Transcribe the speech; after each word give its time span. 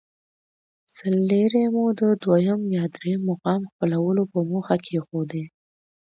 سل 0.95 1.15
لیرې 1.29 1.65
مو 1.73 1.85
د 1.99 2.01
دویم 2.23 2.61
یا 2.75 2.83
درېیم 2.95 3.21
مقام 3.29 3.61
خپلولو 3.71 4.23
په 4.31 4.39
موخه 4.49 4.75
کېښودې. 4.85 5.43